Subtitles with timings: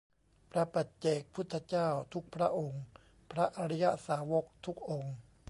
[0.51, 2.83] พระปัจเจกพุทธเจ้าทุกพระองค์
[3.31, 5.13] พระอริยสาวกทุกองค์